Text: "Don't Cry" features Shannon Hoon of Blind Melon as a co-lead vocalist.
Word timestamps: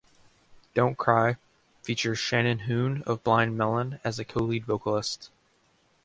"Don't 0.73 0.97
Cry" 0.97 1.37
features 1.83 2.17
Shannon 2.17 2.57
Hoon 2.61 3.03
of 3.03 3.23
Blind 3.23 3.55
Melon 3.55 3.99
as 4.03 4.17
a 4.17 4.25
co-lead 4.25 4.65
vocalist. 4.65 5.29